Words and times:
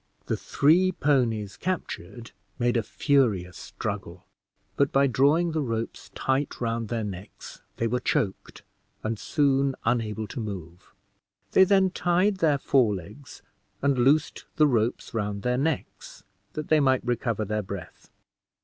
The 0.25 0.35
three 0.35 0.91
ponies 0.91 1.55
captured 1.57 2.31
made 2.57 2.75
a 2.75 2.81
furious 2.81 3.55
struggle, 3.55 4.25
but 4.75 4.91
by 4.91 5.05
drawing 5.05 5.51
the 5.51 5.61
ropes 5.61 6.09
tight 6.15 6.59
round 6.59 6.87
their 6.87 7.03
necks 7.03 7.61
they 7.75 7.85
were 7.85 7.99
choked, 7.99 8.63
and 9.03 9.19
soon 9.19 9.75
unable 9.85 10.25
to 10.25 10.39
move. 10.39 10.95
They 11.51 11.65
then 11.65 11.91
tied 11.91 12.37
their 12.37 12.57
fore 12.57 12.95
legs, 12.95 13.43
and 13.83 13.95
loosed 13.95 14.45
the 14.55 14.65
ropes 14.65 15.13
round 15.13 15.43
their 15.43 15.59
necks, 15.59 16.23
that 16.53 16.69
they 16.69 16.79
might 16.79 17.05
recover 17.05 17.45
their 17.45 17.61
breath. 17.61 18.09